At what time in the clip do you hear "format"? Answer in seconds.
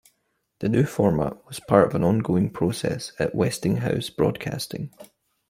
0.85-1.45